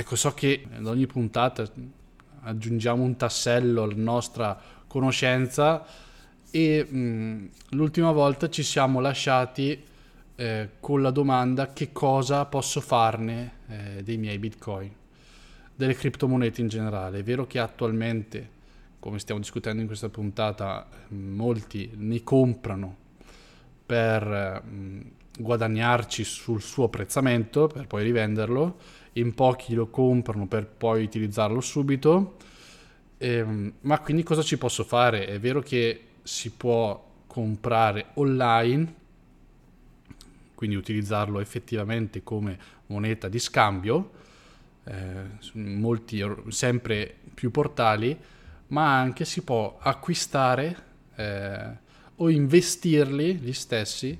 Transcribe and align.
ecco, 0.00 0.16
so 0.16 0.32
che 0.32 0.66
ad 0.74 0.86
ogni 0.86 1.06
puntata 1.06 1.68
aggiungiamo 2.42 3.02
un 3.02 3.16
tassello 3.16 3.82
alla 3.82 3.94
nostra 3.94 4.58
conoscenza 4.86 5.84
e 6.50 6.84
mh, 6.84 7.50
l'ultima 7.70 8.10
volta 8.10 8.48
ci 8.48 8.62
siamo 8.62 9.00
lasciati 9.00 9.84
eh, 10.36 10.68
con 10.80 11.02
la 11.02 11.10
domanda 11.10 11.74
che 11.74 11.92
cosa 11.92 12.46
posso 12.46 12.80
farne 12.80 13.52
eh, 13.68 14.02
dei 14.02 14.16
miei 14.16 14.38
bitcoin, 14.38 14.90
delle 15.74 15.94
criptomonete 15.94 16.62
in 16.62 16.68
generale. 16.68 17.18
È 17.18 17.22
vero 17.22 17.46
che 17.46 17.58
attualmente, 17.58 18.48
come 18.98 19.18
stiamo 19.18 19.40
discutendo 19.40 19.82
in 19.82 19.86
questa 19.86 20.08
puntata, 20.08 20.88
molti 21.08 21.90
ne 21.94 22.22
comprano 22.24 22.96
per 23.84 24.62
mh, 24.64 25.10
guadagnarci 25.38 26.24
sul 26.24 26.62
suo 26.62 26.84
apprezzamento, 26.84 27.66
per 27.66 27.86
poi 27.86 28.02
rivenderlo, 28.02 28.78
in 29.14 29.34
pochi 29.34 29.74
lo 29.74 29.88
comprano 29.88 30.46
per 30.46 30.66
poi 30.66 31.02
utilizzarlo 31.04 31.60
subito. 31.60 32.36
Ehm, 33.18 33.72
ma 33.82 33.98
quindi 34.00 34.22
cosa 34.22 34.42
ci 34.42 34.56
posso 34.56 34.84
fare? 34.84 35.26
È 35.26 35.38
vero 35.38 35.60
che 35.60 36.04
si 36.22 36.50
può 36.50 37.08
comprare 37.26 38.06
online, 38.14 38.94
quindi 40.54 40.76
utilizzarlo 40.76 41.40
effettivamente 41.40 42.22
come 42.22 42.58
moneta 42.86 43.28
di 43.28 43.38
scambio, 43.38 44.10
eh, 44.84 45.24
molti 45.52 46.24
sempre 46.48 47.14
più 47.34 47.50
portali, 47.50 48.16
ma 48.68 48.98
anche 48.98 49.24
si 49.24 49.42
può 49.42 49.78
acquistare 49.80 50.76
eh, 51.16 51.88
o 52.16 52.28
investirli 52.28 53.36
gli 53.36 53.52
stessi 53.52 54.18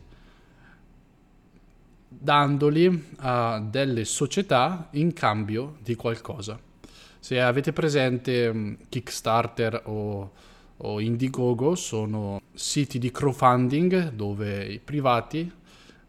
dandoli 2.12 3.14
a 3.18 3.60
delle 3.60 4.04
società 4.04 4.88
in 4.92 5.12
cambio 5.12 5.76
di 5.80 5.94
qualcosa. 5.94 6.58
Se 7.20 7.40
avete 7.40 7.72
presente 7.72 8.52
mm, 8.52 8.74
Kickstarter 8.88 9.82
o, 9.84 10.32
o 10.76 11.00
Indiegogo, 11.00 11.76
sono 11.76 12.40
siti 12.52 12.98
di 12.98 13.10
crowdfunding 13.12 14.10
dove 14.12 14.64
i 14.64 14.80
privati 14.80 15.50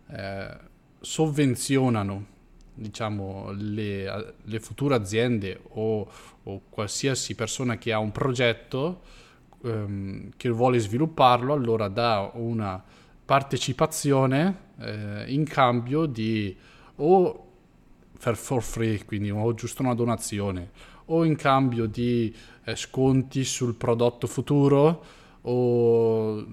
eh, 0.09 0.57
sovvenzionano 0.99 2.25
diciamo, 2.73 3.51
le, 3.51 4.33
le, 4.43 4.59
future 4.59 4.95
aziende 4.95 5.59
o, 5.69 6.09
o, 6.43 6.61
qualsiasi 6.69 7.35
persona 7.35 7.77
che 7.77 7.93
ha 7.93 7.99
un 7.99 8.11
progetto 8.11 9.01
ehm, 9.63 10.31
che 10.35 10.49
vuole 10.49 10.79
svilupparlo, 10.79 11.53
allora 11.53 11.87
dà 11.89 12.31
una 12.33 12.83
partecipazione 13.25 14.69
eh, 14.79 15.25
in 15.27 15.45
cambio 15.45 16.05
di 16.05 16.55
o 16.97 17.45
per 18.19 18.35
for 18.35 18.61
free, 18.61 19.03
quindi 19.05 19.31
o 19.31 19.53
giusto 19.53 19.81
una 19.81 19.95
donazione, 19.95 20.69
o 21.05 21.23
in 21.23 21.35
cambio 21.35 21.87
di 21.87 22.33
eh, 22.63 22.75
sconti 22.75 23.43
sul 23.43 23.75
prodotto 23.75 24.27
futuro 24.27 25.03
o 25.41 26.45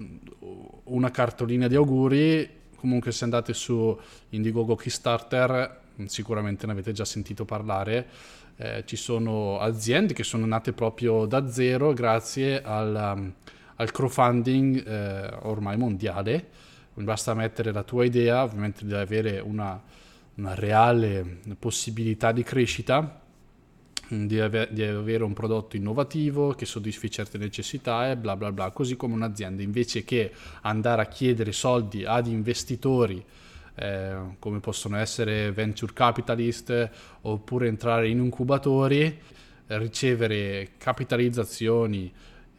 una 0.85 1.11
cartolina 1.11 1.67
di 1.67 1.75
auguri. 1.75 2.57
Comunque 2.75 3.11
se 3.11 3.23
andate 3.25 3.53
su 3.53 3.97
Indiegogo 4.29 4.75
Kickstarter 4.75 5.81
sicuramente 6.05 6.65
ne 6.65 6.71
avete 6.71 6.91
già 6.91 7.05
sentito 7.05 7.45
parlare. 7.45 8.07
Eh, 8.55 8.83
ci 8.85 8.95
sono 8.95 9.59
aziende 9.59 10.13
che 10.13 10.23
sono 10.23 10.45
nate 10.45 10.73
proprio 10.73 11.25
da 11.25 11.49
zero 11.49 11.93
grazie 11.93 12.61
al, 12.61 13.13
um, 13.15 13.33
al 13.79 13.91
crowdfunding 13.91 14.85
eh, 14.85 15.37
ormai 15.41 15.77
mondiale. 15.77 16.67
Basta 16.93 17.33
mettere 17.33 17.71
la 17.71 17.83
tua 17.83 18.03
idea, 18.03 18.43
ovviamente 18.43 18.83
devi 18.83 18.99
avere 18.99 19.39
una, 19.39 19.81
una 20.35 20.53
reale 20.53 21.39
possibilità 21.57 22.33
di 22.33 22.43
crescita, 22.43 23.21
di, 24.09 24.37
ave- 24.37 24.67
avere 24.85 25.23
un 25.23 25.31
prodotto 25.31 25.77
innovativo 25.77 26.51
che 26.51 26.65
soddisfi 26.65 27.09
certe 27.09 27.37
necessità 27.37 28.11
e 28.11 28.17
bla 28.17 28.35
bla 28.35 28.51
bla, 28.51 28.71
così 28.71 28.97
come 28.97 29.13
un'azienda. 29.13 29.61
Invece 29.61 30.03
che 30.03 30.33
andare 30.63 31.01
a 31.01 31.05
chiedere 31.05 31.53
soldi 31.53 32.03
ad 32.03 32.27
investitori 32.27 33.23
eh, 33.75 34.15
come 34.39 34.59
possono 34.59 34.97
essere 34.97 35.53
venture 35.53 35.93
capitalist 35.93 36.89
oppure 37.21 37.67
entrare 37.67 38.09
in 38.09 38.19
incubatori, 38.19 39.17
ricevere 39.67 40.71
capitalizzazioni 40.77 42.11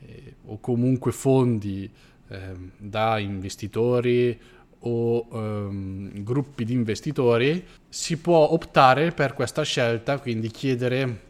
eh, 0.06 0.34
o 0.47 0.59
comunque 0.61 1.12
fondi 1.12 1.91
Ehm, 2.33 2.71
da 2.77 3.19
investitori 3.19 4.38
o 4.83 5.27
ehm, 5.33 6.22
gruppi 6.22 6.65
di 6.65 6.72
investitori, 6.75 7.66
si 7.88 8.19
può 8.19 8.53
optare 8.53 9.10
per 9.10 9.34
questa 9.34 9.62
scelta, 9.62 10.21
quindi 10.21 10.49
chiedere 10.49 11.22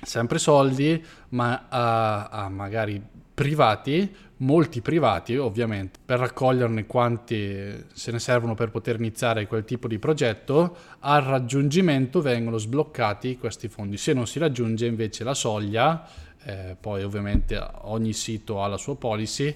sempre 0.00 0.38
soldi, 0.38 1.04
ma 1.30 1.66
a, 1.68 2.28
a 2.28 2.48
magari 2.48 3.02
privati, 3.34 4.14
molti 4.36 4.80
privati 4.82 5.36
ovviamente, 5.36 5.98
per 6.04 6.20
raccoglierne 6.20 6.86
quanti 6.86 7.84
se 7.92 8.12
ne 8.12 8.20
servono 8.20 8.54
per 8.54 8.70
poter 8.70 8.96
iniziare 9.00 9.48
quel 9.48 9.64
tipo 9.64 9.88
di 9.88 9.98
progetto, 9.98 10.76
al 11.00 11.22
raggiungimento 11.22 12.20
vengono 12.20 12.58
sbloccati 12.58 13.36
questi 13.36 13.66
fondi. 13.66 13.96
Se 13.96 14.12
non 14.12 14.28
si 14.28 14.38
raggiunge 14.38 14.86
invece 14.86 15.24
la 15.24 15.34
soglia, 15.34 16.08
eh, 16.44 16.76
poi 16.78 17.02
ovviamente 17.02 17.60
ogni 17.82 18.12
sito 18.12 18.62
ha 18.62 18.66
la 18.66 18.76
sua 18.76 18.96
policy, 18.96 19.54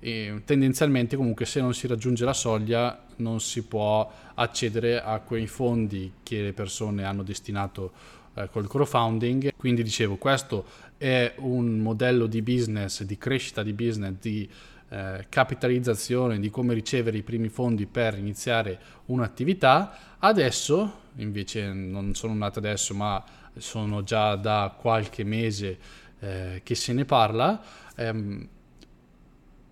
e 0.00 0.42
tendenzialmente 0.44 1.16
comunque 1.16 1.44
se 1.44 1.60
non 1.60 1.74
si 1.74 1.88
raggiunge 1.88 2.24
la 2.24 2.32
soglia 2.32 3.04
non 3.16 3.40
si 3.40 3.64
può 3.64 4.08
accedere 4.34 5.02
a 5.02 5.18
quei 5.18 5.48
fondi 5.48 6.12
che 6.22 6.40
le 6.40 6.52
persone 6.52 7.04
hanno 7.04 7.24
destinato 7.24 7.90
eh, 8.34 8.48
col 8.50 8.68
crowdfunding. 8.68 9.54
Quindi 9.56 9.82
dicevo, 9.82 10.16
questo 10.16 10.64
è 10.96 11.34
un 11.38 11.78
modello 11.78 12.26
di 12.26 12.42
business, 12.42 13.02
di 13.02 13.18
crescita 13.18 13.64
di 13.64 13.72
business, 13.72 14.14
di 14.20 14.48
eh, 14.90 15.26
capitalizzazione, 15.28 16.38
di 16.38 16.50
come 16.50 16.74
ricevere 16.74 17.16
i 17.16 17.22
primi 17.22 17.48
fondi 17.48 17.86
per 17.86 18.16
iniziare 18.16 18.78
un'attività. 19.06 20.16
Adesso, 20.18 21.00
invece, 21.16 21.72
non 21.72 22.14
sono 22.14 22.34
nato 22.34 22.60
adesso, 22.60 22.94
ma 22.94 23.22
sono 23.56 24.04
già 24.04 24.36
da 24.36 24.72
qualche 24.78 25.24
mese 25.24 25.78
eh, 26.20 26.60
che 26.62 26.74
se 26.74 26.92
ne 26.92 27.04
parla. 27.04 27.62
Ehm, 27.96 28.48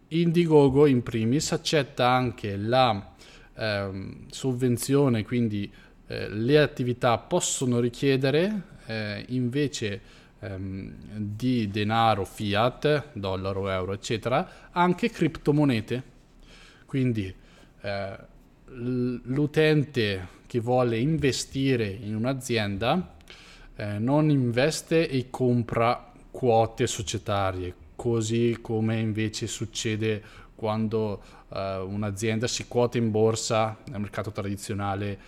Indiegogo 0.08 0.86
in 0.86 1.02
primis 1.02 1.50
accetta 1.50 2.08
anche 2.08 2.56
la 2.56 3.14
eh, 3.56 4.16
sovvenzione, 4.30 5.24
quindi 5.24 5.70
eh, 6.06 6.28
le 6.28 6.58
attività 6.60 7.18
possono 7.18 7.80
richiedere 7.80 8.62
eh, 8.86 9.24
invece 9.28 10.00
ehm, 10.38 10.94
di 11.16 11.68
denaro 11.68 12.24
fiat, 12.24 13.06
dollaro, 13.14 13.68
euro, 13.68 13.92
eccetera, 13.92 14.68
anche 14.70 15.10
criptomonete. 15.10 16.14
Quindi 16.86 17.34
eh, 17.80 18.16
l'utente 18.66 20.28
che 20.46 20.60
vuole 20.60 20.98
investire 20.98 21.86
in 21.86 22.14
un'azienda 22.14 23.14
eh, 23.74 23.98
non 23.98 24.30
investe 24.30 25.08
e 25.08 25.26
compra 25.30 26.05
quote 26.36 26.86
societarie, 26.86 27.74
così 27.96 28.58
come 28.60 28.98
invece 28.98 29.46
succede 29.46 30.22
quando 30.54 31.22
uh, 31.48 31.56
un'azienda 31.88 32.46
si 32.46 32.68
quota 32.68 32.98
in 32.98 33.10
borsa 33.10 33.78
nel 33.86 34.00
mercato 34.00 34.30
tradizionale 34.32 35.18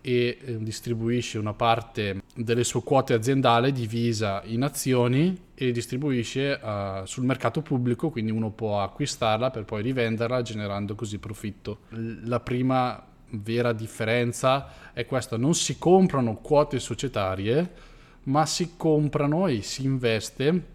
e 0.00 0.38
eh, 0.40 0.58
distribuisce 0.62 1.36
una 1.36 1.52
parte 1.52 2.22
delle 2.34 2.64
sue 2.64 2.82
quote 2.82 3.12
aziendali 3.12 3.72
divisa 3.72 4.40
in 4.46 4.62
azioni 4.62 5.38
e 5.54 5.70
distribuisce 5.70 6.58
uh, 6.62 7.04
sul 7.04 7.24
mercato 7.24 7.60
pubblico, 7.60 8.08
quindi 8.08 8.30
uno 8.30 8.50
può 8.50 8.82
acquistarla 8.82 9.50
per 9.50 9.64
poi 9.64 9.82
rivenderla 9.82 10.40
generando 10.40 10.94
così 10.94 11.18
profitto. 11.18 11.80
La 12.24 12.40
prima 12.40 13.04
vera 13.28 13.74
differenza 13.74 14.92
è 14.94 15.04
questa, 15.04 15.36
non 15.36 15.52
si 15.52 15.76
comprano 15.76 16.36
quote 16.36 16.78
societarie, 16.78 17.92
ma 18.24 18.46
si 18.46 18.74
comprano 18.76 19.46
e 19.46 19.62
si 19.62 19.84
investe 19.84 20.66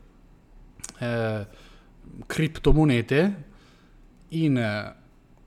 eh, 0.99 1.47
criptomonete 2.25 3.43
in 4.29 4.57
eh, 4.57 4.95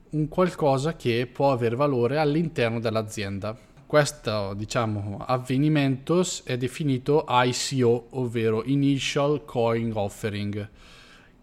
un 0.09 0.27
qualcosa 0.27 0.95
che 0.95 1.27
può 1.31 1.51
avere 1.51 1.75
valore 1.75 2.17
all'interno 2.17 2.79
dell'azienda. 2.79 3.57
Questo 3.85 4.53
diciamo, 4.55 5.23
avvenimento 5.25 6.23
è 6.45 6.57
definito 6.57 7.25
ICO, 7.27 8.07
ovvero 8.11 8.63
Initial 8.63 9.45
Coin 9.45 9.91
Offering, 9.93 10.67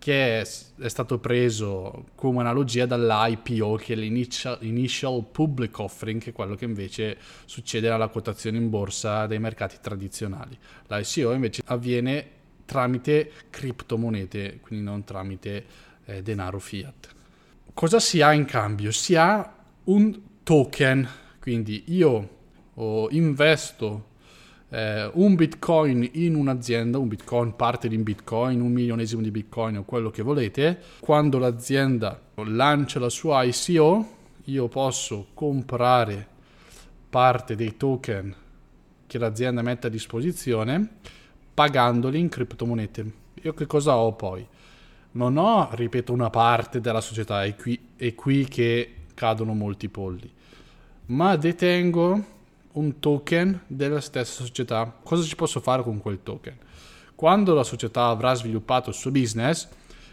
che 0.00 0.40
è, 0.40 0.48
è 0.78 0.88
stato 0.88 1.18
preso 1.18 2.06
come 2.14 2.40
analogia 2.40 2.86
dall'IPO, 2.86 3.74
che 3.74 3.92
è 3.92 3.96
l'Initial 3.96 4.56
Initial 4.62 5.22
Public 5.30 5.78
Offering, 5.78 6.22
che 6.22 6.30
è 6.30 6.32
quello 6.32 6.54
che 6.54 6.64
invece 6.64 7.18
succede 7.44 7.90
alla 7.90 8.08
quotazione 8.08 8.56
in 8.56 8.70
borsa 8.70 9.26
dei 9.26 9.38
mercati 9.38 9.76
tradizionali. 9.78 10.58
L'ICO 10.86 11.32
invece 11.32 11.62
avviene 11.66 12.28
tramite 12.64 13.30
criptomonete, 13.50 14.60
quindi 14.62 14.82
non 14.82 15.04
tramite 15.04 15.64
eh, 16.06 16.22
denaro 16.22 16.58
fiat. 16.58 17.08
Cosa 17.74 18.00
si 18.00 18.22
ha 18.22 18.32
in 18.32 18.46
cambio? 18.46 18.92
Si 18.92 19.14
ha 19.16 19.54
un 19.84 20.18
token, 20.42 21.06
quindi 21.40 21.84
io 21.88 22.38
investo 23.10 24.06
eh, 24.70 25.10
un 25.14 25.34
bitcoin 25.34 26.08
in 26.12 26.34
un'azienda, 26.34 26.98
un 26.98 27.08
bitcoin, 27.08 27.54
parte 27.56 27.88
di 27.88 27.96
un 27.96 28.02
bitcoin, 28.02 28.60
un 28.60 28.72
milionesimo 28.72 29.20
di 29.20 29.30
bitcoin 29.30 29.78
o 29.78 29.84
quello 29.84 30.10
che 30.10 30.22
volete, 30.22 30.78
quando 31.00 31.38
l'azienda 31.38 32.20
lancia 32.36 32.98
la 32.98 33.08
sua 33.08 33.42
ICO, 33.42 34.18
io 34.44 34.68
posso 34.68 35.28
comprare 35.34 36.26
parte 37.10 37.56
dei 37.56 37.76
token 37.76 38.34
che 39.06 39.18
l'azienda 39.18 39.62
mette 39.62 39.88
a 39.88 39.90
disposizione 39.90 40.88
pagandoli 41.52 42.18
in 42.18 42.28
criptomonete. 42.28 43.12
Io 43.42 43.52
che 43.54 43.66
cosa 43.66 43.96
ho 43.96 44.12
poi? 44.12 44.46
Non 45.12 45.36
ho, 45.36 45.68
ripeto, 45.72 46.12
una 46.12 46.30
parte 46.30 46.80
della 46.80 47.00
società, 47.00 47.44
è 47.44 47.56
qui, 47.56 47.78
è 47.96 48.14
qui 48.14 48.44
che 48.44 48.94
cadono 49.14 49.52
molti 49.54 49.88
polli, 49.88 50.30
ma 51.06 51.34
detengo 51.34 52.38
un 52.72 52.98
token 52.98 53.62
della 53.66 54.00
stessa 54.00 54.44
società. 54.44 54.92
Cosa 55.02 55.22
ci 55.24 55.36
posso 55.36 55.60
fare 55.60 55.82
con 55.82 55.98
quel 55.98 56.22
token? 56.22 56.56
Quando 57.14 57.54
la 57.54 57.64
società 57.64 58.06
avrà 58.06 58.34
sviluppato 58.34 58.90
il 58.90 58.96
suo 58.96 59.10
business 59.10 59.68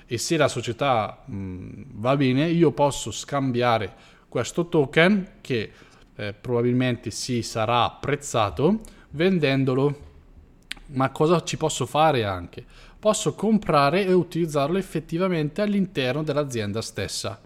e 0.06 0.18
se 0.18 0.38
la 0.38 0.48
società 0.48 1.24
mh, 1.26 1.84
va 1.96 2.18
bene, 2.18 2.48
io 2.50 2.72
posso 2.72 3.12
scambiare 3.12 3.94
questo 4.28 4.68
token 4.68 5.34
che 5.42 5.72
eh, 6.16 6.34
probabilmente 6.34 7.12
si 7.12 7.42
sarà 7.44 7.84
apprezzato 7.84 8.80
vendendolo. 9.12 10.06
Ma 10.88 11.10
cosa 11.12 11.44
ci 11.44 11.58
posso 11.58 11.86
fare 11.86 12.24
anche? 12.24 12.66
Posso 13.00 13.36
comprare 13.36 14.06
e 14.06 14.14
utilizzarlo 14.14 14.78
effettivamente 14.78 15.62
all'interno 15.62 16.24
dell'azienda 16.24 16.82
stessa. 16.82 17.40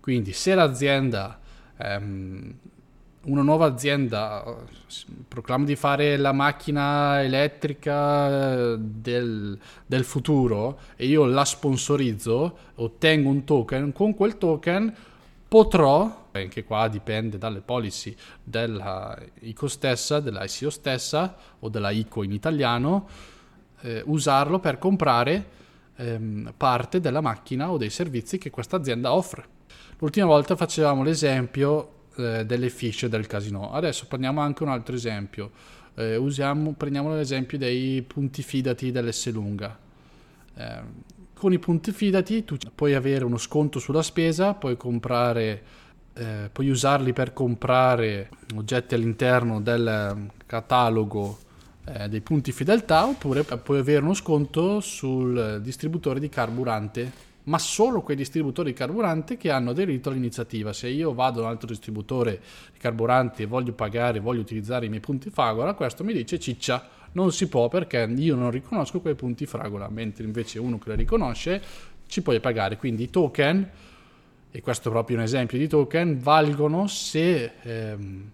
Quindi 0.00 0.32
se 0.32 0.54
l'azienda 0.54 1.40
ehm, 1.76 2.54
una 3.24 3.42
nuova 3.42 3.66
azienda 3.66 4.44
proclama 5.26 5.64
di 5.64 5.74
fare 5.74 6.16
la 6.16 6.32
macchina 6.32 7.22
elettrica 7.22 8.72
eh, 8.72 8.78
del, 8.78 9.58
del, 9.84 10.04
futuro 10.04 10.78
e 10.96 11.06
io 11.06 11.24
la 11.24 11.44
sponsorizzo, 11.44 12.58
ottengo 12.76 13.28
un 13.28 13.44
token, 13.44 13.92
con 13.92 14.14
quel 14.14 14.38
token 14.38 14.94
potrò, 15.48 16.28
anche 16.32 16.64
qua 16.64 16.88
dipende 16.88 17.38
dalle 17.38 17.60
policy 17.60 18.14
della 18.42 19.18
ICO 19.40 19.68
stessa, 19.68 20.20
della 20.20 20.44
ICO 20.44 20.70
stessa 20.70 21.36
o 21.58 21.68
della 21.68 21.90
ICO 21.90 22.22
in 22.22 22.32
italiano, 22.32 23.08
eh, 23.80 24.02
usarlo 24.06 24.60
per 24.60 24.78
comprare 24.78 25.50
ehm, 25.96 26.52
parte 26.56 27.00
della 27.00 27.20
macchina 27.20 27.70
o 27.70 27.76
dei 27.76 27.90
servizi 27.90 28.38
che 28.38 28.50
questa 28.50 28.76
azienda 28.76 29.12
offre. 29.12 29.54
L'ultima 29.98 30.26
volta 30.26 30.56
facevamo 30.56 31.02
l'esempio 31.02 31.95
eh, 32.16 32.44
delle 32.44 32.68
fiche 32.70 33.08
del 33.08 33.26
casino. 33.26 33.72
Adesso 33.72 34.06
prendiamo 34.06 34.40
anche 34.40 34.62
un 34.62 34.70
altro 34.70 34.94
esempio. 34.94 35.50
Eh, 35.94 36.16
usiamo, 36.16 36.72
prendiamo 36.72 37.14
l'esempio 37.14 37.58
dei 37.58 38.02
punti 38.02 38.42
fidati 38.42 38.90
dell'S 38.90 39.30
lunga. 39.32 39.78
Eh, 40.54 40.80
con 41.34 41.52
i 41.52 41.58
punti 41.58 41.92
fidati 41.92 42.44
tu 42.44 42.56
puoi 42.74 42.94
avere 42.94 43.24
uno 43.24 43.36
sconto 43.36 43.78
sulla 43.78 44.02
spesa, 44.02 44.54
puoi 44.54 44.76
comprare, 44.76 45.62
eh, 46.14 46.48
puoi 46.50 46.70
usarli 46.70 47.12
per 47.12 47.32
comprare 47.32 48.30
oggetti 48.54 48.94
all'interno 48.94 49.60
del 49.60 50.28
catalogo 50.46 51.38
eh, 51.84 52.08
dei 52.08 52.20
punti 52.20 52.52
fedeltà 52.52 53.06
oppure 53.06 53.44
puoi 53.44 53.78
avere 53.78 54.02
uno 54.02 54.14
sconto 54.14 54.80
sul 54.80 55.60
distributore 55.62 56.18
di 56.18 56.28
carburante 56.28 57.12
ma 57.46 57.58
solo 57.58 58.02
quei 58.02 58.16
distributori 58.16 58.70
di 58.70 58.76
carburante 58.76 59.36
che 59.36 59.50
hanno 59.50 59.70
aderito 59.70 60.08
all'iniziativa. 60.08 60.72
Se 60.72 60.88
io 60.88 61.14
vado 61.14 61.40
da 61.40 61.46
un 61.46 61.52
altro 61.52 61.68
distributore 61.68 62.40
di 62.72 62.78
carburanti 62.78 63.42
e 63.42 63.46
voglio 63.46 63.72
pagare, 63.72 64.20
voglio 64.20 64.40
utilizzare 64.40 64.86
i 64.86 64.88
miei 64.88 65.00
punti 65.00 65.30
Fragola, 65.30 65.74
questo 65.74 66.02
mi 66.02 66.12
dice 66.12 66.40
ciccia, 66.40 66.88
non 67.12 67.32
si 67.32 67.48
può 67.48 67.68
perché 67.68 68.12
io 68.16 68.34
non 68.34 68.50
riconosco 68.50 69.00
quei 69.00 69.14
punti 69.14 69.46
Fragola, 69.46 69.88
mentre 69.88 70.24
invece 70.24 70.58
uno 70.58 70.78
che 70.78 70.90
li 70.90 70.96
riconosce 70.96 71.62
ci 72.06 72.20
puoi 72.22 72.40
pagare. 72.40 72.76
Quindi 72.76 73.04
i 73.04 73.10
token, 73.10 73.70
e 74.50 74.60
questo 74.60 74.88
è 74.88 74.92
proprio 74.92 75.16
un 75.16 75.22
esempio 75.22 75.56
di 75.56 75.68
token, 75.68 76.18
valgono 76.18 76.88
se 76.88 77.52
ehm, 77.62 78.30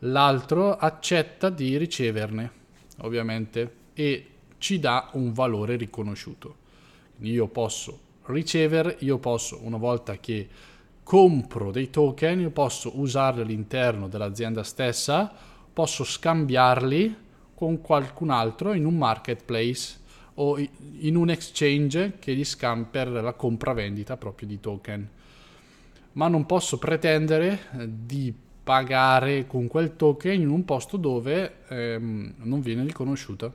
l'altro 0.00 0.74
accetta 0.74 1.50
di 1.50 1.76
riceverne, 1.76 2.50
ovviamente, 3.02 3.72
e 3.92 4.26
ci 4.56 4.78
dà 4.78 5.10
un 5.12 5.32
valore 5.32 5.76
riconosciuto. 5.76 6.56
Io 7.20 7.46
posso 7.48 8.06
ricevere, 8.32 8.96
io 9.00 9.18
posso, 9.18 9.58
una 9.62 9.76
volta 9.76 10.16
che 10.16 10.48
compro 11.02 11.70
dei 11.70 11.90
token, 11.90 12.40
io 12.40 12.50
posso 12.50 12.98
usarli 12.98 13.40
all'interno 13.40 14.08
dell'azienda 14.08 14.62
stessa, 14.62 15.32
posso 15.72 16.04
scambiarli 16.04 17.16
con 17.54 17.80
qualcun 17.80 18.30
altro 18.30 18.72
in 18.72 18.84
un 18.84 18.96
marketplace 18.96 19.96
o 20.34 20.58
in 20.58 21.16
un 21.16 21.30
exchange 21.30 22.18
che 22.18 22.34
gli 22.34 22.44
scambia 22.44 22.86
per 22.90 23.08
la 23.08 23.32
compravendita 23.32 24.16
proprio 24.16 24.46
di 24.46 24.60
token. 24.60 25.08
Ma 26.12 26.28
non 26.28 26.46
posso 26.46 26.78
pretendere 26.78 27.58
eh, 27.78 27.88
di 27.88 28.32
pagare 28.62 29.46
con 29.46 29.66
quel 29.66 29.96
token 29.96 30.40
in 30.40 30.50
un 30.50 30.64
posto 30.64 30.96
dove 30.96 31.64
ehm, 31.68 32.34
non 32.42 32.60
viene 32.60 32.84
riconosciuta. 32.84 33.50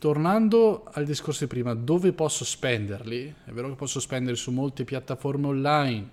Tornando 0.00 0.84
al 0.94 1.04
discorso 1.04 1.40
di 1.44 1.50
prima, 1.50 1.74
dove 1.74 2.14
posso 2.14 2.42
spenderli? 2.42 3.34
È 3.44 3.50
vero 3.50 3.68
che 3.68 3.74
posso 3.74 4.00
spenderli 4.00 4.34
su 4.34 4.50
molte 4.50 4.84
piattaforme 4.84 5.46
online, 5.48 6.08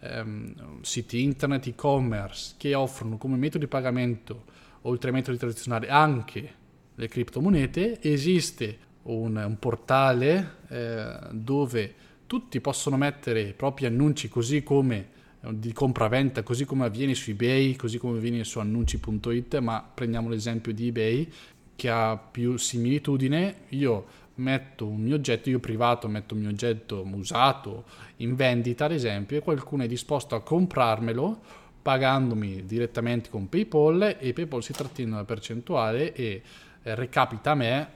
ehm, 0.00 0.80
siti 0.80 1.22
internet, 1.22 1.66
e-commerce 1.66 2.54
che 2.56 2.74
offrono 2.74 3.18
come 3.18 3.36
metodo 3.36 3.66
di 3.66 3.70
pagamento, 3.70 4.44
oltre 4.82 5.10
ai 5.10 5.16
metodi 5.16 5.36
tradizionali, 5.36 5.88
anche 5.88 6.54
le 6.94 7.06
criptomonete. 7.06 8.00
Esiste 8.00 8.78
un, 9.02 9.36
un 9.36 9.58
portale 9.58 10.54
eh, 10.68 11.18
dove 11.32 11.94
tutti 12.26 12.62
possono 12.62 12.96
mettere 12.96 13.42
i 13.42 13.52
propri 13.52 13.84
annunci 13.84 14.30
così 14.30 14.62
come 14.62 15.08
eh, 15.42 15.50
di 15.52 15.74
compraventa, 15.74 16.42
così 16.42 16.64
come 16.64 16.86
avviene 16.86 17.14
su 17.14 17.28
eBay, 17.28 17.76
così 17.76 17.98
come 17.98 18.16
avviene 18.16 18.42
su 18.42 18.58
annunci.it, 18.58 19.58
ma 19.58 19.86
prendiamo 19.94 20.30
l'esempio 20.30 20.72
di 20.72 20.86
eBay 20.86 21.32
che 21.78 21.90
ha 21.90 22.16
più 22.16 22.56
similitudine, 22.56 23.66
io 23.68 24.06
metto 24.34 24.84
un 24.84 25.00
mio 25.00 25.14
oggetto, 25.14 25.48
io 25.48 25.60
privato 25.60 26.08
metto 26.08 26.34
un 26.34 26.40
mio 26.40 26.48
oggetto 26.48 27.06
usato 27.12 27.84
in 28.16 28.34
vendita 28.34 28.86
ad 28.86 28.90
esempio 28.90 29.36
e 29.36 29.40
qualcuno 29.40 29.84
è 29.84 29.86
disposto 29.86 30.34
a 30.34 30.42
comprarmelo 30.42 31.40
pagandomi 31.80 32.66
direttamente 32.66 33.30
con 33.30 33.48
PayPal 33.48 34.16
e 34.18 34.32
PayPal 34.32 34.60
si 34.60 34.72
trattiene 34.72 35.12
una 35.12 35.24
percentuale 35.24 36.12
e 36.14 36.42
recapita 36.82 37.52
a 37.52 37.54
me 37.54 37.88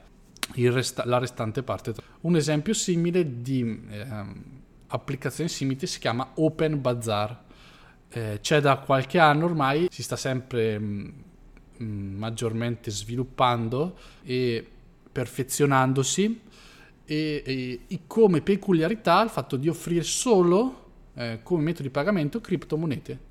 resta- 0.55 1.05
la 1.05 1.19
restante 1.19 1.65
parte. 1.65 1.93
Un 2.21 2.37
esempio 2.37 2.75
simile 2.75 3.43
di 3.43 3.85
eh, 3.91 4.07
applicazione 4.87 5.51
simile 5.51 5.87
si 5.87 5.99
chiama 5.99 6.31
Open 6.35 6.81
Bazaar. 6.81 7.43
Eh, 8.11 8.39
c'è 8.41 8.61
da 8.61 8.77
qualche 8.77 9.19
anno 9.19 9.47
ormai, 9.47 9.89
si 9.91 10.05
sta 10.05 10.15
sempre 10.17 10.79
mh, 10.79 11.15
Mm, 11.83 12.17
maggiormente 12.17 12.91
sviluppando 12.91 13.97
e 14.23 14.65
perfezionandosi. 15.11 16.41
E, 17.05 17.43
e, 17.45 17.81
e, 17.89 18.01
come 18.07 18.41
peculiarità 18.43 19.23
il 19.23 19.31
fatto 19.31 19.57
di 19.57 19.69
offrire 19.69 20.05
solo 20.05 20.91
eh, 21.15 21.41
come 21.43 21.63
metodo 21.63 21.83
di 21.83 21.91
pagamento 21.91 22.41
criptomonete. 22.41 23.31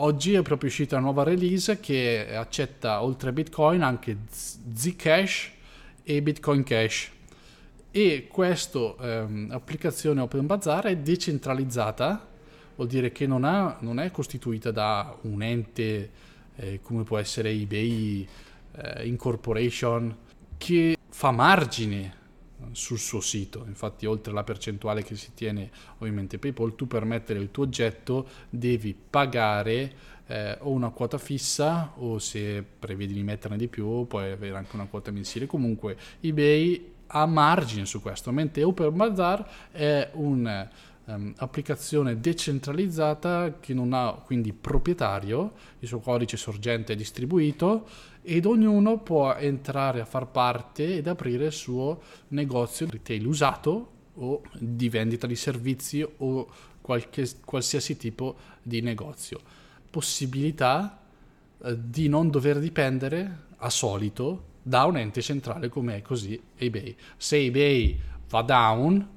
Oggi 0.00 0.34
è 0.34 0.42
proprio 0.42 0.68
uscita 0.68 0.96
una 0.96 1.06
nuova 1.06 1.24
release 1.24 1.80
che 1.80 2.36
accetta 2.36 3.02
oltre 3.02 3.30
a 3.30 3.32
Bitcoin 3.32 3.82
anche 3.82 4.16
Zcash 4.30 5.50
e 6.04 6.22
Bitcoin 6.22 6.62
Cash. 6.62 7.10
E 7.90 8.28
questa 8.30 8.94
ehm, 9.00 9.48
applicazione 9.50 10.20
Open 10.20 10.46
Bazaar 10.46 10.84
è 10.84 10.96
decentralizzata, 10.98 12.28
vuol 12.76 12.86
dire 12.86 13.10
che 13.10 13.26
non, 13.26 13.42
ha, 13.42 13.76
non 13.80 13.98
è 13.98 14.10
costituita 14.12 14.70
da 14.70 15.16
un 15.22 15.42
ente 15.42 16.10
eh, 16.58 16.80
come 16.82 17.04
può 17.04 17.18
essere 17.18 17.50
eBay 17.50 18.26
eh, 18.76 19.06
Incorporation, 19.06 20.16
che 20.56 20.96
fa 21.08 21.30
margine 21.30 22.16
sul 22.72 22.98
suo 22.98 23.20
sito. 23.20 23.64
Infatti, 23.66 24.06
oltre 24.06 24.32
alla 24.32 24.44
percentuale 24.44 25.02
che 25.02 25.16
si 25.16 25.32
tiene 25.34 25.70
ovviamente 25.98 26.38
PayPal, 26.38 26.74
tu 26.74 26.86
per 26.86 27.04
mettere 27.04 27.38
il 27.38 27.50
tuo 27.50 27.64
oggetto 27.64 28.28
devi 28.50 28.94
pagare 28.94 30.16
eh, 30.26 30.56
o 30.60 30.70
una 30.70 30.90
quota 30.90 31.18
fissa 31.18 31.92
o 31.96 32.18
se 32.18 32.62
prevedi 32.62 33.14
di 33.14 33.22
metterne 33.22 33.56
di 33.56 33.68
più 33.68 34.06
puoi 34.06 34.30
avere 34.30 34.56
anche 34.56 34.74
una 34.74 34.86
quota 34.86 35.10
mensile. 35.10 35.46
Comunque 35.46 35.96
eBay 36.20 36.96
ha 37.08 37.26
margine 37.26 37.86
su 37.86 38.02
questo, 38.02 38.30
mentre 38.32 38.62
OpenBazaar 38.62 39.70
è 39.70 40.10
un 40.14 40.68
um, 41.08 41.32
applicazione 41.36 42.20
decentralizzata 42.20 43.58
che 43.60 43.74
non 43.74 43.92
ha 43.92 44.12
quindi 44.24 44.52
proprietario, 44.52 45.52
il 45.80 45.88
suo 45.88 45.98
codice 46.00 46.36
sorgente 46.36 46.92
è 46.92 46.96
distribuito 46.96 47.88
ed 48.22 48.44
ognuno 48.46 48.98
può 48.98 49.34
entrare 49.34 50.00
a 50.00 50.04
far 50.04 50.26
parte 50.26 50.96
ed 50.96 51.06
aprire 51.06 51.46
il 51.46 51.52
suo 51.52 52.02
negozio 52.28 52.86
retail 52.88 53.26
usato 53.26 53.90
o 54.14 54.42
di 54.58 54.88
vendita 54.88 55.26
di 55.26 55.36
servizi 55.36 56.06
o 56.18 56.46
qualche, 56.80 57.26
qualsiasi 57.44 57.96
tipo 57.96 58.36
di 58.62 58.80
negozio. 58.80 59.40
Possibilità 59.90 61.00
eh, 61.62 61.76
di 61.78 62.08
non 62.08 62.30
dover 62.30 62.58
dipendere 62.58 63.46
a 63.58 63.70
solito 63.70 64.56
da 64.62 64.84
un 64.84 64.98
ente 64.98 65.22
centrale 65.22 65.68
come 65.68 65.96
è 65.96 66.02
così 66.02 66.38
eBay. 66.56 66.94
Se 67.16 67.36
eBay 67.36 67.98
va 68.28 68.42
down, 68.42 69.08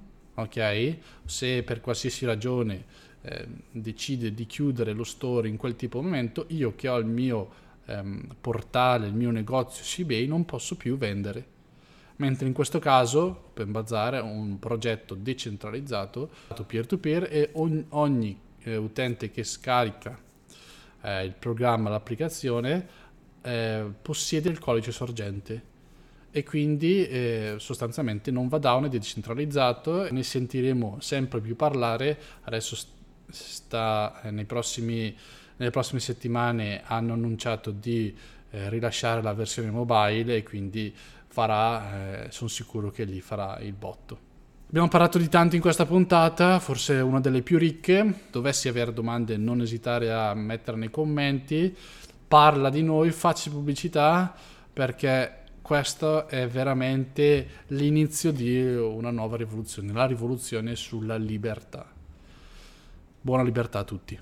ok? 0.42 0.98
Se 1.26 1.64
per 1.64 1.82
qualsiasi 1.82 2.26
ragione 2.26 2.86
eh, 3.22 3.48
decide 3.72 4.34
di 4.34 4.46
chiudere 4.46 4.94
lo 4.94 5.04
store 5.04 5.48
in 5.48 5.58
quel 5.58 5.76
tipo 5.76 6.00
di 6.00 6.06
momento, 6.06 6.46
io 6.50 6.76
che 6.76 6.88
ho 6.88 6.98
il 6.98 7.06
mio 7.06 7.50
ehm, 7.86 8.36
portale, 8.40 9.08
il 9.08 9.14
mio 9.14 9.32
negozio 9.32 9.84
su 9.84 10.02
eBay 10.02 10.26
non 10.28 10.46
posso 10.46 10.76
più 10.76 10.98
vendere. 10.98 11.60
Mentre 12.18 12.48
in 12.48 12.54
questo 12.54 12.80
caso 12.80 13.20
Open 13.50 13.72
Bazaar 13.72 14.16
è 14.16 14.22
un 14.22 14.60
progetto 14.60 15.16
decentralizzato, 15.16 16.30
peer-to-peer 16.68 17.28
e 17.32 17.50
ogni, 17.54 17.86
ogni 17.90 18.40
eh, 18.60 18.76
utente 18.76 19.32
che 19.32 19.44
scarica 19.44 20.20
eh, 21.02 21.24
il 21.24 21.34
programma, 21.34 21.90
l'applicazione, 21.90 22.88
eh, 23.42 23.86
possiede 24.02 24.50
il 24.50 24.60
codice 24.60 24.92
sorgente 24.92 25.70
e 26.32 26.44
quindi 26.44 27.06
eh, 27.08 27.56
sostanzialmente 27.58 28.32
non 28.32 28.48
va 28.48 28.58
down 28.58 28.86
è 28.86 28.90
decentralizzato 28.90 30.10
ne 30.12 30.24
sentiremo 30.24 30.98
sempre 31.00 31.42
più 31.42 31.56
parlare 31.58 32.18
adesso 32.44 32.78
sta 33.30 34.22
eh, 34.24 34.46
prossimi, 34.46 35.16
nelle 35.58 35.72
prossime 35.72 36.00
settimane 36.00 36.82
hanno 36.86 37.14
annunciato 37.14 37.72
di 37.72 38.16
eh, 38.50 38.70
rilasciare 38.70 39.22
la 39.22 39.34
versione 39.34 39.72
mobile 39.72 40.38
e 40.38 40.44
quindi 40.44 40.94
farà 41.28 42.26
eh, 42.26 42.32
sono 42.32 42.50
sicuro 42.50 42.92
che 42.92 43.04
lì 43.04 43.22
farà 43.22 43.60
il 43.60 43.74
botto 43.74 44.30
Abbiamo 44.72 44.88
parlato 44.88 45.18
di 45.18 45.28
tanto 45.28 45.56
in 45.56 45.62
questa 45.62 45.86
puntata, 45.86 46.58
forse 46.60 46.94
una 46.94 47.20
delle 47.20 47.42
più 47.42 47.58
ricche. 47.58 48.22
Dovessi 48.32 48.70
avere 48.70 48.94
domande, 48.94 49.36
non 49.36 49.60
esitare 49.60 50.14
a 50.14 50.34
mettere 50.34 50.78
nei 50.78 50.90
commenti. 50.90 51.76
Parla 52.26 52.70
di 52.70 52.82
noi, 52.82 53.12
facci 53.12 53.50
pubblicità 53.50 54.34
perché 54.72 55.41
questo 55.72 56.28
è 56.28 56.50
veramente 56.50 57.48
l'inizio 57.68 58.34
di 58.34 58.62
una 58.62 59.10
nuova 59.10 59.38
rivoluzione, 59.38 59.94
la 59.94 60.06
rivoluzione 60.06 60.76
sulla 60.76 61.16
libertà. 61.16 61.90
Buona 63.22 63.42
libertà 63.42 63.80
a 63.80 63.84
tutti. 63.86 64.20